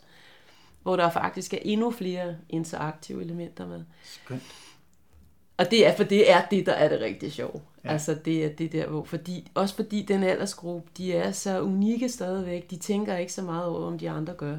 hvor 0.83 0.95
der 0.95 1.09
faktisk 1.09 1.53
er 1.53 1.57
endnu 1.61 1.91
flere 1.91 2.35
interaktive 2.49 3.21
elementer 3.21 3.67
med. 3.67 3.83
Skønt. 4.03 4.43
Og 5.57 5.71
det 5.71 5.87
er, 5.87 5.95
for 5.95 6.03
det 6.03 6.31
er 6.31 6.45
det, 6.51 6.65
der 6.65 6.71
er 6.73 6.89
det 6.89 6.99
rigtig 7.01 7.31
sjove. 7.33 7.61
Ja. 7.83 7.89
Altså 7.91 8.13
det 8.25 8.45
er 8.45 8.49
det 8.49 8.71
der, 8.71 8.87
hvor, 8.87 9.03
fordi, 9.03 9.51
også 9.53 9.75
fordi 9.75 10.01
den 10.01 10.23
aldersgruppe, 10.23 10.89
de 10.97 11.13
er 11.13 11.31
så 11.31 11.61
unikke 11.61 12.09
stadigvæk. 12.09 12.69
De 12.71 12.75
tænker 12.77 13.17
ikke 13.17 13.33
så 13.33 13.41
meget 13.41 13.65
over, 13.65 13.87
om 13.87 13.99
de 13.99 14.09
andre 14.09 14.33
gør, 14.33 14.57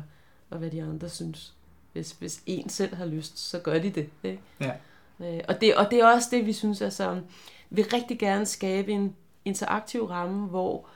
og 0.50 0.58
hvad 0.58 0.70
de 0.70 0.82
andre 0.82 1.08
synes. 1.08 1.54
Hvis, 1.92 2.10
hvis 2.18 2.42
en 2.46 2.68
selv 2.68 2.94
har 2.94 3.06
lyst, 3.06 3.38
så 3.38 3.58
gør 3.58 3.78
de 3.78 3.90
det. 3.90 4.08
Ikke? 4.24 4.40
Ja. 4.60 4.70
Øh, 5.20 5.40
og, 5.48 5.60
det, 5.60 5.74
og 5.74 5.90
det 5.90 6.00
er 6.00 6.06
også 6.06 6.28
det, 6.30 6.46
vi 6.46 6.52
synes 6.52 6.80
er 6.80 6.88
sådan, 6.90 7.22
vi 7.70 7.82
vil 7.82 7.90
rigtig 7.92 8.18
gerne 8.18 8.46
skabe 8.46 8.92
en 8.92 9.16
interaktiv 9.44 10.04
ramme, 10.04 10.46
hvor 10.46 10.86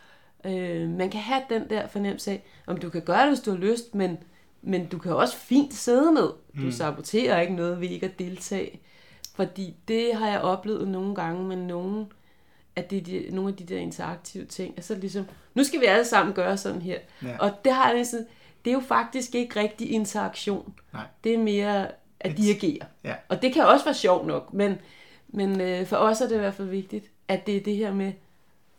øh, 0.44 0.88
man 0.88 1.10
kan 1.10 1.20
have 1.20 1.42
den 1.50 1.70
der 1.70 1.86
fornemmelse 1.86 2.30
af, 2.30 2.42
om 2.66 2.76
du 2.76 2.90
kan 2.90 3.02
gøre 3.02 3.20
det, 3.22 3.28
hvis 3.30 3.40
du 3.40 3.50
har 3.50 3.58
lyst, 3.58 3.94
men, 3.94 4.18
men 4.62 4.86
du 4.86 4.98
kan 4.98 5.12
også 5.12 5.36
fint 5.36 5.74
sidde 5.74 6.14
ned. 6.14 6.28
Du 6.56 6.62
Mm. 6.62 6.70
saboterer 6.72 7.40
ikke 7.40 7.54
noget 7.54 7.80
ved 7.80 7.88
ikke 7.88 8.06
at 8.06 8.18
deltage. 8.18 8.80
Fordi 9.38 9.74
det 9.88 10.14
har 10.14 10.28
jeg 10.28 10.40
oplevet 10.40 10.88
nogle 10.88 11.14
gange 11.14 11.44
med 11.44 11.56
nogle 11.56 12.06
af 12.76 12.84
de, 12.84 13.00
de, 13.00 13.26
nogle 13.30 13.50
af 13.50 13.56
de 13.56 13.64
der 13.64 13.78
interaktive 13.78 14.44
ting. 14.44 14.74
Altså 14.76 14.94
ligesom, 14.94 15.24
nu 15.54 15.64
skal 15.64 15.80
vi 15.80 15.84
alle 15.84 16.04
sammen 16.04 16.34
gøre 16.34 16.56
sådan 16.56 16.82
her. 16.82 16.98
Ja. 17.22 17.36
Og 17.38 17.50
det 17.64 17.72
har 17.72 17.92
jeg 17.92 18.06
sådan, 18.06 18.26
det 18.64 18.70
er 18.70 18.74
jo 18.74 18.80
faktisk 18.80 19.34
ikke 19.34 19.60
rigtig 19.60 19.90
interaktion. 19.90 20.74
Nej. 20.92 21.04
Det 21.24 21.34
er 21.34 21.38
mere 21.38 21.88
at 22.20 22.30
Et- 22.30 22.36
dirigere. 22.36 22.86
Ja. 23.04 23.14
Og 23.28 23.42
det 23.42 23.52
kan 23.54 23.66
også 23.66 23.84
være 23.84 23.94
sjovt 23.94 24.26
nok, 24.26 24.52
men, 24.54 24.74
men 25.28 25.60
øh, 25.60 25.86
for 25.86 25.96
os 25.96 26.20
er 26.20 26.28
det 26.28 26.34
i 26.34 26.38
hvert 26.38 26.54
fald 26.54 26.68
vigtigt, 26.68 27.10
at 27.28 27.46
det 27.46 27.56
er 27.56 27.60
det 27.60 27.76
her 27.76 27.94
med, 27.94 28.12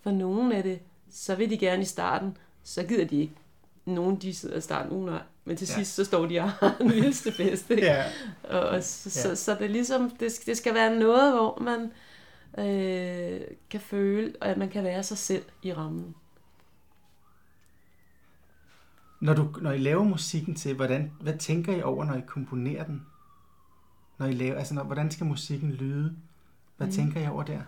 for 0.02 0.12
nogen 0.12 0.52
af 0.52 0.64
det, 0.64 0.80
så 1.12 1.36
vil 1.36 1.50
de 1.50 1.58
gerne 1.58 1.82
i 1.82 1.86
starten, 1.86 2.38
så 2.64 2.84
gider 2.84 3.06
de 3.06 3.22
ikke. 3.22 3.34
Nogen 3.86 4.16
de 4.22 4.34
sidder 4.34 4.58
i 4.58 4.62
starten, 4.62 4.92
uh, 4.92 5.06
nej. 5.06 5.22
Men 5.46 5.58
til 5.58 5.68
Ja. 5.68 5.74
sidst, 5.74 5.96
så 5.96 6.06
står 6.06 6.26
de 6.26 6.40
og 6.40 6.50
har 6.52 6.76
den 6.80 6.92
vildeste 6.92 7.32
fest. 7.32 7.70
Ikke? 7.70 7.86
Ja. 7.86 8.04
Og, 8.44 8.60
og 8.60 8.84
så, 8.84 9.10
Ja. 9.30 9.36
så, 9.36 9.44
så 9.44 9.56
det 9.56 9.62
er 9.62 9.68
ligesom, 9.70 10.10
det, 10.10 10.40
det 10.46 10.58
skal 10.58 10.74
være 10.74 10.96
noget, 11.00 11.34
hvor 11.34 11.60
man 11.62 11.92
øh, 12.66 13.42
kan 13.70 13.80
føle, 13.80 14.34
at 14.42 14.58
man 14.58 14.70
kan 14.70 14.84
være 14.84 15.04
sig 15.04 15.18
selv 15.18 15.44
i 15.64 15.74
rammen. 15.74 16.16
Når, 19.22 19.34
du, 19.34 19.50
når 19.62 19.72
I 19.72 19.78
laver 19.78 20.04
musikken 20.04 20.56
til, 20.56 20.76
hvordan, 20.76 21.12
hvad 21.22 21.38
tænker 21.38 21.76
I 21.76 21.82
over, 21.82 22.06
når 22.06 22.16
I 22.16 22.22
komponerer 22.28 22.84
den? 22.84 23.06
Når 24.18 24.26
I 24.26 24.34
laver, 24.34 24.58
altså 24.58 24.74
når, 24.74 24.84
hvordan 24.84 25.12
skal 25.12 25.26
musikken 25.26 25.72
lyde? 25.72 26.16
Hvad 26.78 26.88
mm. 26.88 26.94
tænker 26.94 27.22
I 27.22 27.28
over 27.28 27.44
der? 27.44 27.62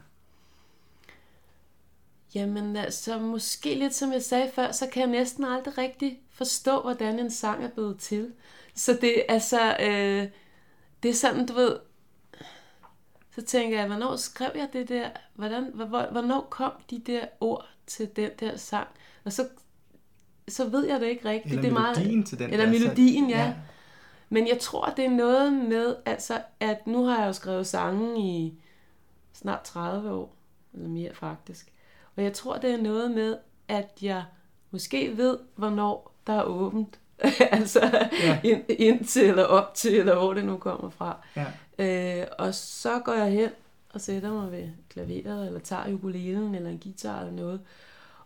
Jamen 2.36 2.76
altså, 2.76 3.20
måske 3.20 3.76
lidt 3.76 3.96
som 3.96 4.14
jeg 4.14 4.24
sagde 4.24 4.52
før, 4.56 4.72
så 4.72 4.88
kan 4.88 5.02
jeg 5.02 5.10
næsten 5.10 5.44
aldrig 5.44 5.78
rigtig 5.78 6.22
forstå, 6.30 6.82
hvordan 6.82 7.20
en 7.20 7.32
sang 7.32 7.64
er 7.64 7.70
blevet 7.70 7.98
til. 8.00 8.34
Så 8.76 8.98
det 9.02 9.20
er 9.20 9.24
altså, 9.34 9.78
øh, 9.80 10.28
det 11.04 11.10
er 11.10 11.14
sådan, 11.14 11.46
du 11.46 11.54
ved, 11.54 11.80
så 13.36 13.42
tænker 13.42 13.80
jeg, 13.80 13.88
hvornår 13.88 14.16
skrev 14.16 14.52
jeg 14.56 14.70
det 14.74 14.90
der? 14.90 15.10
Hvordan, 15.36 15.72
hvor- 15.74 16.12
hvornår 16.12 16.48
kom 16.50 16.72
de 16.90 17.00
der 17.00 17.26
ord 17.40 17.66
til 17.88 18.10
den 18.16 18.30
der 18.40 18.58
sang? 18.58 18.88
Og 19.24 19.34
så, 19.34 19.48
så 20.48 20.70
ved 20.70 20.88
jeg 20.88 21.00
det 21.00 21.08
ikke 21.08 21.30
rigtigt. 21.30 21.52
Eller 21.52 21.62
det 21.62 21.70
er 21.70 21.74
meget, 21.74 21.98
melodien 21.98 22.24
til 22.24 22.40
den 22.40 22.50
eller 22.54 22.66
der, 22.66 22.72
melodien, 22.72 23.30
ja. 23.30 23.54
Men 24.30 24.48
jeg 24.48 24.60
tror, 24.60 24.86
det 24.98 25.06
er 25.06 25.10
noget 25.10 25.54
med, 25.54 25.96
altså, 26.06 26.42
at 26.60 26.88
nu 26.88 27.04
har 27.06 27.20
jeg 27.20 27.28
jo 27.28 27.34
skrevet 27.34 27.68
sange 27.68 28.22
i 28.22 28.62
snart 29.34 29.62
30 29.62 30.12
år, 30.12 30.36
eller 30.74 30.90
mere 30.90 31.14
faktisk. 31.14 31.68
Og 32.16 32.24
jeg 32.24 32.34
tror, 32.34 32.58
det 32.58 32.72
er 32.72 32.78
noget 32.82 33.12
med, 33.12 33.38
at 33.68 33.90
jeg 34.02 34.24
måske 34.72 35.18
ved, 35.18 35.38
hvornår 35.56 36.16
der 36.28 36.34
er 36.34 36.44
åbent. 36.44 37.00
altså 37.52 38.08
Ja. 38.24 38.40
ind, 38.44 38.64
ind 38.70 39.06
til 39.06 39.26
eller 39.30 39.44
op 39.44 39.74
til, 39.76 40.00
eller 40.00 40.16
hvor 40.16 40.34
det 40.34 40.46
nu 40.46 40.58
kommer 40.58 40.90
fra. 40.90 41.18
Ja. 41.36 41.46
Øh, 42.22 42.28
og 42.40 42.56
så 42.56 43.00
går 43.00 43.14
jeg 43.14 43.32
hen 43.32 43.50
og 43.94 44.02
sætter 44.02 44.32
mig 44.32 44.52
ved 44.52 44.70
klaveret, 44.90 45.48
eller 45.48 45.60
tager 45.60 45.94
ukulelen, 45.94 46.56
eller 46.56 46.70
en 46.70 46.80
guitar 46.80 47.20
eller 47.20 47.34
noget. 47.34 47.62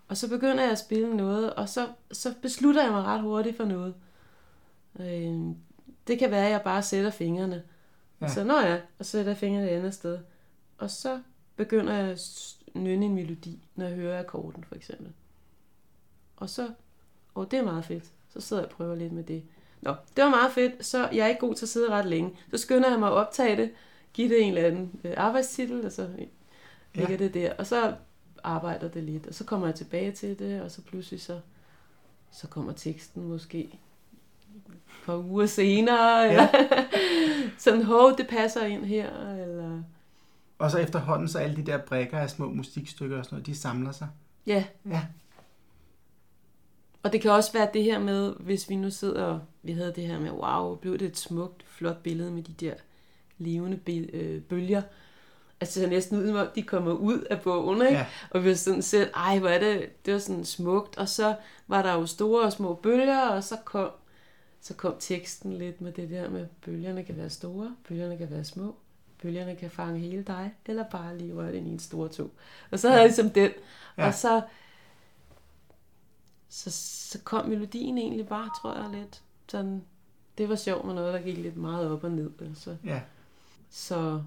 Og 0.08 0.18
så 0.18 0.30
begynder 0.30 0.64
jeg 0.64 0.72
at 0.72 0.80
spille 0.80 1.18
noget, 1.18 1.54
og 1.54 1.70
så, 1.70 1.88
så 2.12 2.34
beslutter 2.42 2.84
jeg 2.84 2.92
mig 2.92 3.04
ret 3.04 3.22
hurtigt 3.22 3.58
for 3.58 3.66
noget. 3.66 3.94
Øh, 5.00 5.56
det 6.08 6.20
kan 6.20 6.32
være, 6.32 6.46
at 6.46 6.52
jeg 6.52 6.62
bare 6.62 6.84
sætter 6.84 7.12
fingrene. 7.12 7.64
Ja. 8.22 8.28
Så 8.28 8.44
når 8.44 8.62
jeg, 8.62 8.82
og 9.00 9.06
sætter 9.06 9.34
fingrene 9.34 9.72
et 9.72 9.76
andet 9.78 9.94
sted. 9.94 10.20
Og 10.78 10.90
så 10.90 11.20
begynder 11.56 11.94
jeg 11.94 12.18
nynne 12.76 13.06
en 13.06 13.16
melodi, 13.16 13.68
når 13.76 13.86
jeg 13.86 13.96
hører 13.96 14.20
akkorden 14.20 14.64
for 14.64 14.76
eksempel. 14.76 15.12
Og 16.38 16.50
så, 16.50 16.70
og 17.36 17.52
det 17.52 17.60
er 17.60 17.64
meget 17.64 17.86
fedt. 17.86 18.04
Så 18.34 18.42
sidder 18.42 18.62
jeg 18.64 18.72
og 18.72 18.76
prøver 18.78 18.96
lidt 18.96 19.14
med 19.14 19.24
det. 19.24 19.44
Nå, 19.82 19.96
det 20.16 20.24
var 20.24 20.30
meget 20.30 20.52
fedt, 20.52 20.86
så 20.86 21.10
jeg 21.14 21.24
er 21.24 21.28
ikke 21.28 21.40
god 21.40 21.56
til 21.56 21.66
at 21.66 21.70
sidde 21.70 21.90
ret 21.90 22.06
længe. 22.06 22.32
Så 22.52 22.58
skynder 22.58 22.90
jeg 22.90 23.00
mig 23.00 23.08
at 23.10 23.14
optage 23.14 23.58
det, 23.58 23.72
give 24.14 24.30
det 24.30 24.42
en 24.44 24.48
eller 24.58 24.68
anden 24.70 25.00
øh, 25.04 25.14
arbejdstitel, 25.18 25.86
og 25.86 25.92
så 25.92 26.10
ligger 26.94 27.12
Ja. 27.12 27.18
det 27.18 27.34
der. 27.34 27.54
Og 27.54 27.66
så 27.68 27.96
arbejder 28.44 28.88
det 28.88 29.04
lidt, 29.04 29.28
og 29.28 29.34
så 29.34 29.44
kommer 29.44 29.68
jeg 29.68 29.76
tilbage 29.76 30.12
til 30.12 30.40
det, 30.40 30.62
og 30.62 30.72
så 30.72 30.82
pludselig 30.82 31.22
så, 31.22 31.40
så 32.32 32.48
kommer 32.48 32.74
teksten 32.74 33.24
måske 33.24 33.60
et 34.56 34.72
par 35.06 35.18
uger 35.18 35.46
senere, 35.46 36.20
Ja. 36.20 36.30
eller 36.32 36.48
sådan, 37.58 37.84
hov, 37.84 38.18
det 38.18 38.28
passer 38.28 38.66
ind 38.66 38.86
her, 38.86 39.30
eller... 39.32 39.84
Og 40.66 40.72
så 40.72 40.78
efterhånden, 40.78 41.28
så 41.28 41.40
alle 41.40 41.56
de 41.56 41.62
der 41.66 41.78
brækker 41.78 42.18
af 42.18 42.30
små 42.30 42.50
musikstykker 42.50 43.18
og 43.18 43.26
sådan 43.26 43.36
noget, 43.36 43.46
de 43.46 43.56
samler 43.56 43.92
sig. 43.92 44.08
Ja, 44.48 44.66
Ja. 44.90 45.02
Og 47.04 47.14
det 47.14 47.22
kan 47.22 47.32
også 47.32 47.54
være 47.54 47.70
det 47.74 47.84
her 47.84 48.00
med, 48.00 48.34
hvis 48.40 48.70
vi 48.70 48.76
nu 48.76 48.90
sidder, 48.90 49.24
og 49.24 49.40
vi 49.64 49.72
havde 49.72 49.94
det 49.96 50.08
her 50.08 50.20
med, 50.20 50.32
wow, 50.32 50.76
blev 50.76 50.98
det 50.98 51.08
et 51.08 51.18
smukt, 51.18 51.64
flot 51.68 52.04
billede 52.04 52.32
med 52.32 52.44
de 52.44 52.54
der 52.54 52.74
levende 53.38 53.80
øh, 54.14 54.42
bølger. 54.42 54.82
Altså 55.62 55.82
det 55.82 55.90
næsten 55.90 56.18
ud, 56.18 56.28
som 56.28 56.36
om 56.36 56.48
de 56.56 56.64
kommer 56.64 56.92
ud 56.92 57.20
af 57.20 57.42
bogen, 57.42 57.82
ikke? 57.82 57.94
Ja. 57.94 58.06
Og 58.30 58.44
vi 58.44 58.50
var 58.50 58.56
sådan 58.56 58.82
selv, 58.82 59.12
ej, 59.16 59.40
hvor 59.40 59.50
er 59.50 59.60
det, 59.60 60.06
det 60.06 60.14
var 60.14 60.20
sådan 60.20 60.46
smukt. 60.46 60.98
Og 60.98 61.10
så 61.10 61.36
var 61.68 61.82
der 61.82 61.94
jo 61.94 62.06
store 62.06 62.46
og 62.46 62.52
små 62.52 62.74
bølger, 62.74 63.30
og 63.30 63.44
så 63.44 63.58
kom, 63.66 63.90
så 64.62 64.74
kom 64.74 64.96
teksten 65.00 65.54
lidt 65.54 65.82
med 65.82 65.92
det 65.92 66.10
der 66.10 66.30
med, 66.30 66.48
bølgerne 66.66 67.04
kan 67.04 67.18
være 67.18 67.30
store, 67.30 67.76
bølgerne 67.88 68.18
kan 68.18 68.32
være 68.32 68.44
små, 68.44 68.76
bølgerne 69.26 69.56
kan 69.56 69.72
fange 69.72 70.00
hele 70.00 70.24
dig, 70.24 70.54
eller 70.66 70.84
bare 70.84 71.18
lige 71.18 71.36
røre 71.36 71.52
den 71.54 71.68
i 71.68 71.70
en 71.70 71.80
stor 71.80 72.08
to. 72.08 72.34
Og 72.72 72.80
så 72.80 72.88
havde 72.90 73.02
jeg 73.02 73.10
ligesom 73.10 73.30
den, 73.30 73.52
Ja. 73.98 74.08
og 74.08 74.14
så, 74.14 74.42
så, 76.50 76.72
så 77.12 77.20
kom 77.24 77.50
melodien 77.50 77.98
egentlig 77.98 78.28
bare, 78.28 78.50
tror 78.62 78.74
jeg, 78.82 78.90
lidt 79.02 79.22
sådan, 79.50 79.84
det 80.38 80.50
var 80.50 80.56
sjovt 80.56 80.86
med 80.86 80.94
noget, 80.94 81.14
der 81.14 81.22
gik 81.22 81.38
lidt 81.38 81.58
meget 81.58 81.92
op 81.92 82.04
og 82.04 82.12
ned. 82.12 82.32
Altså. 82.42 82.76
Ja. 82.86 83.02
Så, 83.70 84.22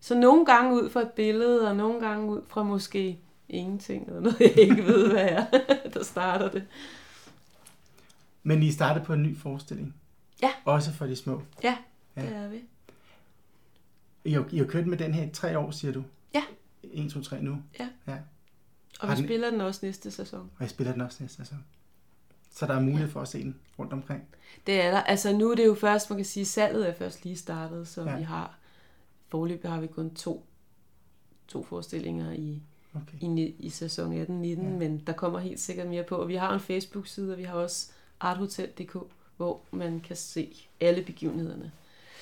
så 0.00 0.14
nogle 0.14 0.46
gange 0.46 0.74
ud 0.82 0.90
fra 0.90 1.00
et 1.02 1.10
billede, 1.12 1.68
og 1.68 1.76
nogle 1.76 2.00
gange 2.06 2.30
ud 2.30 2.42
fra 2.46 2.62
måske 2.62 3.18
ingenting, 3.48 4.06
eller 4.06 4.20
noget, 4.20 4.40
jeg 4.40 4.58
ikke 4.58 4.84
ved, 4.86 5.10
hvad 5.12 5.28
er, 5.28 5.46
der 5.94 6.04
starter 6.04 6.50
det. 6.50 6.64
Men 8.42 8.62
I 8.62 8.72
startede 8.72 9.04
på 9.04 9.12
en 9.12 9.22
ny 9.22 9.36
forestilling. 9.38 9.94
Ja. 10.42 10.50
Også 10.64 10.92
for 10.92 11.06
de 11.06 11.16
små. 11.16 11.42
Ja, 11.62 11.76
Ja. 12.16 12.22
det 12.22 12.36
er 12.36 12.48
vi. 12.48 12.62
I 14.24 14.32
har, 14.32 14.48
I 14.52 14.58
har 14.58 14.64
kørt 14.66 14.86
med 14.86 14.98
den 14.98 15.14
her 15.14 15.26
i 15.26 15.30
tre 15.30 15.58
år, 15.58 15.70
siger 15.70 15.92
du? 15.92 16.04
Ja. 16.34 16.42
1, 16.82 17.10
2, 17.12 17.20
3 17.22 17.42
nu. 17.42 17.56
Ja. 17.80 17.88
ja. 18.06 18.16
Og 19.00 19.08
Har 19.08 19.14
vi 19.14 19.20
den- 19.20 19.28
spiller 19.28 19.50
den 19.50 19.60
også 19.60 19.80
næste 19.86 20.10
sæson. 20.10 20.40
Og 20.40 20.60
jeg 20.60 20.70
spiller 20.70 20.92
den 20.92 21.00
også 21.00 21.18
næste 21.20 21.36
sæson. 21.36 21.64
Så 22.50 22.66
der 22.66 22.74
er 22.74 22.80
mulighed 22.80 23.08
for 23.10 23.20
at 23.22 23.28
se 23.28 23.42
den 23.42 23.56
rundt 23.78 23.92
omkring. 23.92 24.22
Det 24.66 24.80
er 24.80 24.90
der. 24.90 25.00
Altså 25.00 25.32
nu 25.36 25.50
er 25.50 25.54
det 25.54 25.66
jo 25.66 25.74
først, 25.74 26.10
man 26.10 26.18
kan 26.18 26.24
sige, 26.26 26.46
salget 26.46 26.88
er 26.88 26.94
først 26.94 27.24
lige 27.24 27.36
startet, 27.36 27.88
så 27.88 28.02
Ja. 28.04 28.16
vi 28.16 28.22
har, 28.22 28.58
forløbet 29.28 29.70
har 29.70 29.80
vi 29.80 29.86
kun 29.86 30.14
to, 30.14 30.46
to 31.48 31.64
forestillinger 31.64 32.32
i, 32.32 32.62
Okay. 32.94 33.18
i, 33.38 33.54
i 33.58 33.70
sæson 33.70 34.12
18-19, 34.12 34.16
ja. 34.44 34.54
men 34.56 34.98
der 35.06 35.12
kommer 35.12 35.38
helt 35.38 35.60
sikkert 35.60 35.86
mere 35.88 36.02
på. 36.04 36.16
Og 36.16 36.28
vi 36.28 36.34
har 36.36 36.54
en 36.54 36.60
Facebook-side, 36.60 37.32
og 37.32 37.38
vi 37.38 37.42
har 37.44 37.54
også 37.54 37.90
arthotel.dk, 38.20 38.96
hvor 39.36 39.60
man 39.72 40.00
kan 40.00 40.16
se 40.16 40.56
alle 40.80 41.02
begivenhederne. 41.02 41.72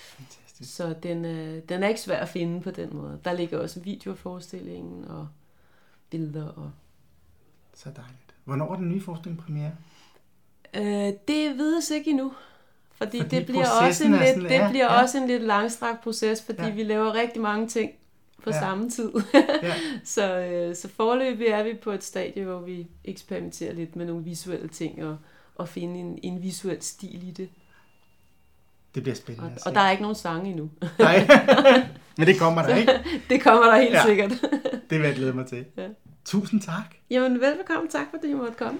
Fantastisk. 0.02 0.45
Så 0.62 0.94
den, 1.02 1.24
er, 1.24 1.60
den 1.60 1.82
er 1.82 1.88
ikke 1.88 2.00
svær 2.00 2.18
at 2.20 2.28
finde 2.28 2.60
på 2.60 2.70
den 2.70 2.96
måde. 2.96 3.20
Der 3.24 3.32
ligger 3.32 3.58
også 3.58 3.80
en 3.80 3.84
video 3.84 4.10
af 4.12 4.18
forestillingen 4.18 5.04
og 5.04 5.28
billeder. 6.10 6.48
Og... 6.48 6.70
Så 7.74 7.88
dejligt. 7.96 8.34
Hvornår 8.44 8.72
er 8.72 8.76
den 8.76 8.88
nye 8.88 9.00
forestilling 9.00 9.40
premiere? 9.44 9.72
Øh, 10.74 11.12
det 11.28 11.56
vides 11.58 11.90
ikke 11.90 12.10
endnu. 12.10 12.32
Fordi, 12.92 13.20
Fordi 13.20 13.36
det 13.36 13.46
bliver, 13.46 13.70
også 13.86 14.04
en, 14.04 14.10
lidt, 14.12 14.22
sådan- 14.28 14.42
det 14.44 14.50
ja, 14.50 14.68
bliver 14.70 14.84
ja. 14.94 15.02
også 15.02 15.18
en 15.18 15.26
lidt 15.26 15.42
langstrakt 15.42 16.00
proces, 16.02 16.42
fordi 16.42 16.62
Ja. 16.62 16.70
vi 16.74 16.82
laver 16.82 17.14
rigtig 17.14 17.42
mange 17.42 17.68
ting 17.68 17.92
på 18.44 18.50
Ja. 18.50 18.60
samme 18.60 18.90
tid. 18.90 19.12
Ja. 19.62 19.74
så, 20.04 20.38
øh, 20.38 20.76
så 20.76 20.88
foreløbig 20.88 21.46
er 21.46 21.62
vi 21.62 21.74
på 21.74 21.90
et 21.90 22.04
stadie, 22.04 22.44
hvor 22.44 22.60
vi 22.60 22.86
eksperimenterer 23.04 23.72
lidt 23.74 23.96
med 23.96 24.06
nogle 24.06 24.24
visuelle 24.24 24.68
ting 24.68 25.04
og, 25.04 25.16
og 25.54 25.68
finde 25.68 26.00
en, 26.00 26.18
en 26.22 26.42
visuel 26.42 26.82
stil 26.82 27.28
i 27.28 27.30
det. 27.30 27.48
Det 28.96 29.02
bliver 29.04 29.16
spændende 29.16 29.50
Og, 29.50 29.56
og 29.66 29.74
der 29.74 29.80
er 29.80 29.90
ikke 29.90 30.02
nogen 30.02 30.14
sange 30.16 30.50
endnu. 30.50 30.70
Nej. 30.98 31.28
Men 32.18 32.26
det 32.26 32.38
kommer 32.38 32.62
der 32.62 32.76
ikke. 32.76 32.92
det 33.30 33.42
kommer 33.42 33.66
der 33.66 33.76
helt 33.76 33.92
Ja. 33.94 34.02
sikkert. 34.06 34.30
Det 34.90 34.98
vil 35.00 35.06
jeg 35.06 35.14
glæde 35.14 35.32
mig 35.32 35.46
til. 35.46 35.64
Ja. 35.76 35.88
Tusind 36.24 36.60
tak. 36.60 36.94
Jamen 37.10 37.40
velbekomme. 37.40 37.88
Tak 37.88 38.06
fordi 38.10 38.28
I 38.30 38.34
måtte 38.34 38.54
komme. 38.58 38.78